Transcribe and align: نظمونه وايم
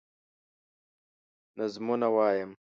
نظمونه 1.57 2.07
وايم 2.15 2.57